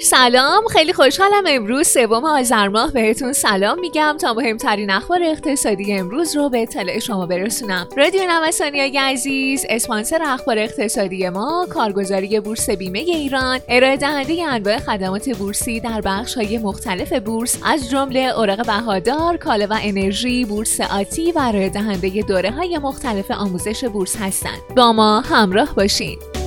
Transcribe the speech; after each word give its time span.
سلام 0.00 0.66
خیلی 0.66 0.92
خوشحالم 0.92 1.44
امروز 1.46 1.88
سوم 1.88 2.24
آذر 2.24 2.68
ماه 2.68 2.92
بهتون 2.92 3.32
سلام 3.32 3.80
میگم 3.80 4.16
تا 4.20 4.34
مهمترین 4.34 4.90
اخبار 4.90 5.22
اقتصادی 5.22 5.92
امروز 5.92 6.36
رو 6.36 6.48
به 6.48 6.62
اطلاع 6.62 6.98
شما 6.98 7.26
برسونم. 7.26 7.88
رادیو 7.96 8.20
نوسانی 8.28 8.78
عزیز 8.98 9.66
اسپانسر 9.68 10.22
اخبار 10.22 10.58
اقتصادی 10.58 11.28
ما 11.28 11.66
کارگزاری 11.70 12.40
بورس 12.40 12.70
بیمه 12.70 12.98
ایران 12.98 13.60
ارائه 13.68 13.96
دهنده 13.96 14.44
انواع 14.44 14.78
خدمات 14.78 15.28
بورسی 15.28 15.80
در 15.80 16.00
بخش 16.00 16.34
های 16.34 16.58
مختلف 16.58 17.12
بورس 17.12 17.58
از 17.64 17.90
جمله 17.90 18.20
اوراق 18.20 18.66
بهادار 18.66 19.36
کالا 19.36 19.66
و 19.70 19.78
انرژی 19.82 20.44
بورس 20.44 20.80
آتی 20.80 21.32
و 21.32 21.38
ارائه 21.38 21.68
دهنده 21.68 22.22
دوره 22.22 22.50
های 22.50 22.78
مختلف 22.78 23.30
آموزش 23.30 23.84
بورس 23.84 24.16
هستند. 24.16 24.60
با 24.76 24.92
ما 24.92 25.20
همراه 25.20 25.74
باشین. 25.74 26.37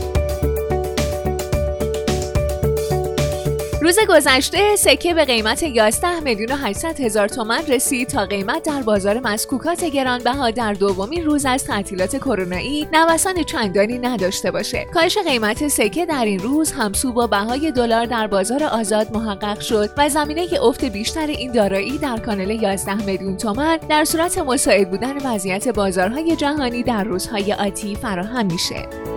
روز 3.82 4.00
گذشته 4.10 4.76
سکه 4.76 5.14
به 5.14 5.26
قیمت 5.26 5.64
11 5.64 6.20
میلیون 6.20 6.52
و 6.52 6.56
800 6.56 7.00
هزار 7.00 7.28
تومن 7.28 7.66
رسید 7.68 8.08
تا 8.08 8.26
قیمت 8.26 8.64
در 8.64 8.82
بازار 8.82 9.20
مسکوکات 9.20 9.84
گرانبها 9.84 10.52
در 10.52 10.74
دومین 10.74 11.26
روز 11.26 11.46
از 11.46 11.64
تعطیلات 11.64 12.16
کرونایی 12.16 12.88
نوسان 12.94 13.44
چندانی 13.44 14.00
نداشته 14.00 14.52
باشه. 14.52 14.86
کاهش 14.94 15.18
قیمت 15.18 15.68
سکه 15.68 16.06
در 16.06 16.26
این 16.26 16.40
روز 16.40 16.72
همسو 16.72 17.12
با 17.14 17.28
بهای 17.28 17.72
دلار 17.72 18.06
در 18.06 18.28
بازار 18.28 18.64
آزاد 18.64 19.12
محقق 19.12 19.60
شد 19.60 19.90
و 19.98 20.10
زمینه 20.10 20.48
که 20.48 20.64
افت 20.64 20.86
بیشتر 20.86 21.28
این 21.28 21.52
دارایی 21.52 21.98
در 21.98 22.18
کانال 22.18 22.52
11 22.52 22.96
میلیون 23.06 23.38
تومن 23.38 23.78
در 23.90 24.06
صورت 24.06 24.38
مساعد 24.38 24.90
بودن 24.90 25.34
وضعیت 25.34 25.68
بازارهای 25.68 26.36
جهانی 26.36 26.84
در 26.84 27.04
روزهای 27.04 27.54
آتی 27.54 27.96
فراهم 27.96 28.46
میشه. 28.46 29.11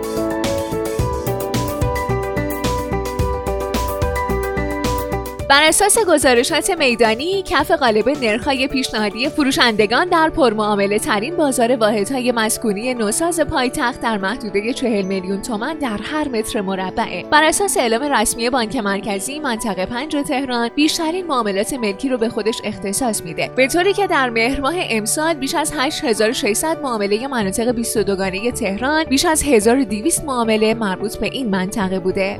بر 5.49 5.63
اساس 5.63 5.97
گزارشات 6.07 6.71
میدانی 6.71 7.43
کف 7.43 7.71
قالب 7.71 8.09
نرخ‌های 8.09 8.67
پیشنهادی 8.67 9.29
فروشندگان 9.29 10.09
در 10.09 10.29
پرمعامله 10.29 10.99
ترین 10.99 11.35
بازار 11.35 11.75
واحدهای 11.75 12.31
مسکونی 12.31 12.93
نوساز 12.93 13.39
پایتخت 13.39 14.01
در 14.01 14.17
محدوده 14.17 14.73
40 14.73 15.05
میلیون 15.05 15.41
تومان 15.41 15.77
در 15.77 15.99
هر 16.03 16.27
متر 16.27 16.61
مربعه. 16.61 17.23
بر 17.23 17.43
اساس 17.43 17.77
اعلام 17.77 18.03
رسمی 18.03 18.49
بانک 18.49 18.75
مرکزی 18.75 19.39
منطقه 19.39 19.85
5 19.85 20.15
تهران 20.15 20.69
بیشترین 20.75 21.27
معاملات 21.27 21.73
ملکی 21.73 22.09
رو 22.09 22.17
به 22.17 22.29
خودش 22.29 22.61
اختصاص 22.63 23.21
میده. 23.21 23.51
به 23.55 23.67
طوری 23.67 23.93
که 23.93 24.07
در 24.07 24.29
مهر 24.29 24.61
ماه 24.61 24.75
امسال 24.89 25.33
بیش 25.33 25.55
از 25.55 25.73
8600 25.77 26.81
معامله 26.81 27.27
مناطق 27.27 27.71
22 27.71 28.15
گانه 28.15 28.51
تهران 28.51 29.03
بیش 29.03 29.25
از 29.25 29.43
1200 29.43 30.23
معامله 30.23 30.73
مربوط 30.73 31.17
به 31.17 31.25
این 31.25 31.49
منطقه 31.49 31.99
بوده. 31.99 32.39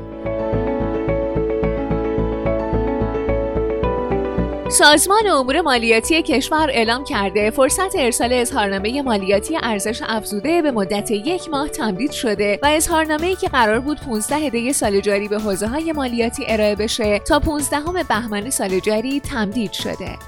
سازمان 4.70 5.26
امور 5.26 5.60
مالیاتی 5.60 6.22
کشور 6.22 6.70
اعلام 6.70 7.04
کرده 7.04 7.50
فرصت 7.50 7.96
ارسال 7.96 8.32
اظهارنامه 8.32 9.02
مالیاتی 9.02 9.58
ارزش 9.62 10.02
افزوده 10.06 10.62
به 10.62 10.70
مدت 10.70 11.10
یک 11.10 11.50
ماه 11.50 11.68
تمدید 11.68 12.10
شده 12.10 12.58
و 12.62 12.66
اظهارنامه‌ای 12.66 13.36
که 13.36 13.48
قرار 13.48 13.80
بود 13.80 14.00
15 14.00 14.50
دی 14.50 14.72
سال 14.72 15.00
جاری 15.00 15.28
به 15.28 15.38
حوزه 15.38 15.66
های 15.66 15.92
مالیاتی 15.92 16.44
ارائه 16.48 16.74
بشه 16.74 17.18
تا 17.18 17.38
15 17.38 17.78
بهمن 18.08 18.50
سال 18.50 18.80
جاری 18.80 19.20
تمدید 19.20 19.72
شده. 19.72 20.18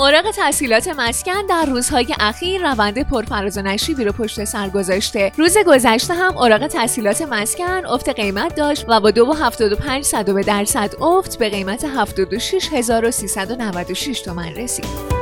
اوراق 0.00 0.30
تحصیلات 0.30 0.88
مسکن 0.88 1.46
در 1.48 1.64
روزهای 1.64 2.06
اخیر 2.20 2.72
روند 2.72 3.08
پرفراز 3.08 3.58
و 3.58 3.62
نشیبی 3.62 4.04
رو 4.04 4.12
پشت 4.12 4.44
سر 4.44 4.68
گذاشته. 4.68 5.32
روز 5.38 5.58
گذشته 5.66 6.14
هم 6.14 6.38
اوراق 6.38 6.66
تحصیلات 6.66 7.22
مسکن 7.22 7.86
افت 7.86 8.08
قیمت 8.08 8.54
داشت 8.54 8.84
و 8.88 9.00
با 9.00 9.10
2.75 9.10 10.02
صدم 10.02 10.42
درصد 10.42 10.94
افت 11.00 11.38
به 11.38 11.48
قیمت 11.48 11.84
76396 11.84 14.20
تومن 14.20 14.54
رسید. 14.54 15.17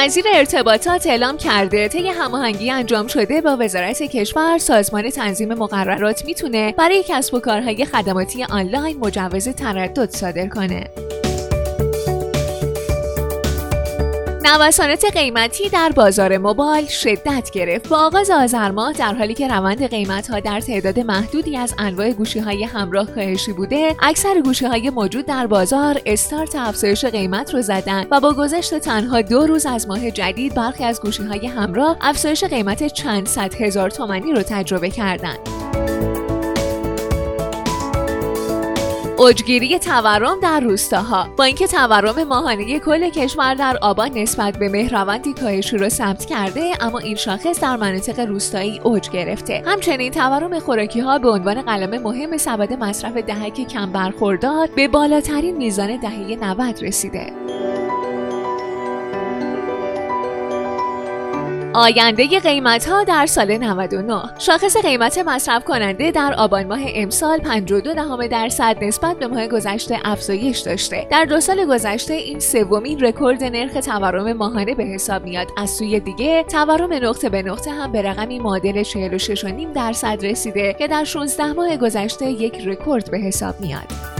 وزیر 0.00 0.24
ارتباطات 0.34 1.06
اعلام 1.06 1.36
کرده 1.36 1.88
طی 1.88 2.08
هماهنگی 2.08 2.70
انجام 2.70 3.06
شده 3.06 3.40
با 3.40 3.56
وزارت 3.60 4.02
کشور 4.02 4.58
سازمان 4.58 5.10
تنظیم 5.10 5.54
مقررات 5.54 6.24
می‌تونه 6.24 6.74
برای 6.78 7.04
کسب 7.08 7.34
و 7.34 7.40
کارهای 7.40 7.84
خدماتی 7.84 8.44
آنلاین 8.44 8.98
مجوز 8.98 9.48
تردد 9.48 10.10
صادر 10.10 10.48
کنه. 10.48 10.84
نوسانات 14.52 15.04
قیمتی 15.04 15.68
در 15.68 15.92
بازار 15.96 16.38
موبایل 16.38 16.86
شدت 16.86 17.50
گرفت. 17.50 17.88
با 17.88 17.96
آغاز 17.96 18.30
آذر 18.30 18.70
ماه 18.70 18.92
در 18.92 19.14
حالی 19.14 19.34
که 19.34 19.48
روند 19.48 19.86
قیمت 19.86 20.30
ها 20.30 20.40
در 20.40 20.60
تعداد 20.60 21.00
محدودی 21.00 21.56
از 21.56 21.74
انواع 21.78 22.12
گوشی 22.12 22.38
های 22.38 22.64
همراه 22.64 23.06
کاهشی 23.06 23.52
بوده 23.52 23.96
اکثر 24.02 24.40
گوشی 24.40 24.66
های 24.66 24.90
موجود 24.90 25.26
در 25.26 25.46
بازار 25.46 26.00
استارت 26.06 26.56
افزایش 26.56 27.04
قیمت 27.04 27.54
رو 27.54 27.62
زدن 27.62 28.06
و 28.10 28.20
با 28.20 28.34
گذشت 28.34 28.78
تنها 28.78 29.22
دو 29.22 29.46
روز 29.46 29.66
از 29.66 29.88
ماه 29.88 30.10
جدید 30.10 30.54
برخی 30.54 30.84
از 30.84 31.00
گوشی 31.00 31.22
های 31.22 31.46
همراه 31.46 31.96
افزایش 32.00 32.44
قیمت 32.44 32.86
چند 32.86 33.26
صد 33.26 33.54
هزار 33.54 33.90
تومانی 33.90 34.32
رو 34.32 34.42
تجربه 34.42 34.90
کردند. 34.90 35.67
اوجگیری 39.18 39.78
تورم 39.78 40.40
در 40.42 40.60
روستاها. 40.60 41.28
با 41.36 41.44
اینکه 41.44 41.66
تورم 41.66 42.22
ماهانه 42.22 42.78
کل 42.78 43.10
کشور 43.10 43.54
در 43.54 43.78
آبان 43.82 44.18
نسبت 44.18 44.58
به 44.58 44.68
مهروندی 44.68 45.32
کاهشی 45.32 45.78
را 45.78 45.88
ثبت 45.88 46.24
کرده 46.24 46.72
اما 46.80 46.98
این 46.98 47.16
شاخص 47.16 47.60
در 47.60 47.76
مناطق 47.76 48.20
روستایی 48.20 48.80
اوج 48.84 49.10
گرفته. 49.10 49.62
همچنین 49.66 50.10
تورم 50.10 50.58
خوراکی 50.58 51.00
ها 51.00 51.18
به 51.18 51.30
عنوان 51.30 51.62
قلم 51.62 52.02
مهم 52.02 52.36
سبد 52.36 52.72
مصرف 52.72 53.16
دهک 53.16 53.68
کم 53.68 53.92
برخوردار 53.92 54.68
به 54.76 54.88
بالاترین 54.88 55.56
میزان 55.56 55.96
دهه 55.96 56.36
90 56.40 56.84
رسیده. 56.84 57.57
آینده 61.78 62.40
قیمت 62.40 62.88
ها 62.88 63.04
در 63.04 63.26
سال 63.26 63.56
99 63.56 64.22
شاخص 64.38 64.76
قیمت 64.76 65.18
مصرف 65.18 65.64
کننده 65.64 66.10
در 66.10 66.34
آبان 66.38 66.66
ماه 66.66 66.80
امسال 66.94 67.38
52 67.38 67.94
دهم 67.94 68.26
درصد 68.26 68.76
نسبت 68.84 69.18
به 69.18 69.26
ماه 69.26 69.46
گذشته 69.46 69.98
افزایش 70.04 70.58
داشته. 70.58 71.06
در 71.10 71.24
دو 71.24 71.40
سال 71.40 71.64
گذشته 71.64 72.14
این 72.14 72.40
سومین 72.40 73.00
رکورد 73.00 73.44
نرخ 73.44 73.72
تورم 73.72 74.32
ماهانه 74.32 74.74
به 74.74 74.84
حساب 74.84 75.24
میاد. 75.24 75.46
از 75.56 75.70
سوی 75.70 76.00
دیگه 76.00 76.42
تورم 76.42 76.92
نقطه 76.92 77.28
به 77.28 77.42
نقطه 77.42 77.70
هم 77.70 77.92
به 77.92 78.02
رقمی 78.02 78.38
معادل 78.38 78.82
46.5 78.82 79.74
درصد 79.74 80.18
رسیده 80.22 80.76
که 80.78 80.88
در 80.88 81.04
16 81.04 81.52
ماه 81.52 81.76
گذشته 81.76 82.30
یک 82.30 82.66
رکورد 82.66 83.10
به 83.10 83.18
حساب 83.18 83.60
میاد. 83.60 84.17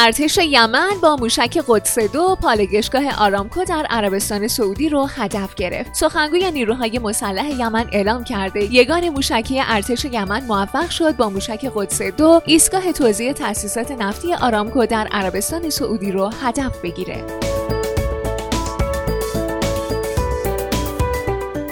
ارتش 0.00 0.38
یمن 0.38 0.90
با 1.02 1.16
موشک 1.16 1.62
قدس 1.68 1.98
دو 1.98 2.36
پالگشگاه 2.42 3.20
آرامکو 3.20 3.64
در 3.64 3.86
عربستان 3.90 4.48
سعودی 4.48 4.88
رو 4.88 5.04
هدف 5.04 5.54
گرفت. 5.54 5.94
سخنگوی 5.94 6.50
نیروهای 6.50 6.98
مسلح 6.98 7.50
یمن 7.50 7.86
اعلام 7.92 8.24
کرده 8.24 8.74
یگان 8.74 9.08
موشکی 9.08 9.60
ارتش 9.60 10.04
یمن 10.04 10.44
موفق 10.44 10.90
شد 10.90 11.16
با 11.16 11.30
موشک 11.30 11.70
قدس 11.74 12.02
دو 12.02 12.42
ایستگاه 12.46 12.92
توزیع 12.92 13.32
تأسیسات 13.32 13.90
نفتی 13.90 14.34
آرامکو 14.34 14.86
در 14.86 15.08
عربستان 15.12 15.70
سعودی 15.70 16.12
رو 16.12 16.30
هدف 16.42 16.80
بگیره. 16.82 17.47